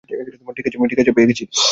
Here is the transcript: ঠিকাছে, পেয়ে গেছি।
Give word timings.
ঠিকাছে, 0.57 1.11
পেয়ে 1.11 1.27
গেছি। 1.27 1.43